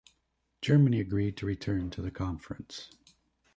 Germany 0.63 0.99
agreed 0.99 1.37
to 1.37 1.45
return 1.45 1.91
to 1.91 2.01
the 2.01 2.09
conference. 2.09 2.89